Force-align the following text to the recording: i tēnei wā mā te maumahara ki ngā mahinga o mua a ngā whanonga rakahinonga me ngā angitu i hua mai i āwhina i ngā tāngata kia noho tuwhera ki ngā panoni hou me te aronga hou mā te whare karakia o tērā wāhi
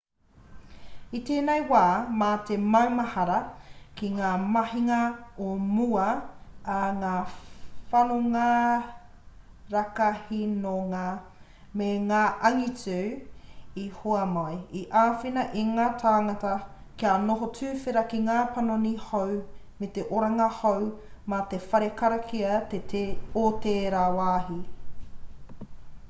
i 1.17 1.19
tēnei 1.25 1.61
wā 1.71 1.81
mā 2.21 2.27
te 2.49 2.55
maumahara 2.75 3.35
ki 3.99 4.07
ngā 4.19 4.29
mahinga 4.53 5.01
o 5.47 5.49
mua 5.65 6.05
a 6.75 6.77
ngā 7.01 7.11
whanonga 7.91 8.47
rakahinonga 9.75 11.03
me 11.81 11.89
ngā 12.07 12.21
angitu 12.51 12.97
i 13.81 13.83
hua 13.99 14.23
mai 14.37 14.57
i 14.79 14.81
āwhina 15.03 15.43
i 15.65 15.65
ngā 15.75 15.87
tāngata 16.05 16.53
kia 17.03 17.13
noho 17.27 17.49
tuwhera 17.59 18.03
ki 18.15 18.23
ngā 18.31 18.39
panoni 18.57 18.95
hou 19.11 19.35
me 19.83 19.91
te 19.99 20.07
aronga 20.09 20.47
hou 20.61 20.89
mā 21.35 21.43
te 21.53 21.61
whare 21.67 21.91
karakia 22.01 22.57
o 23.43 23.45
tērā 23.67 24.03
wāhi 24.21 24.59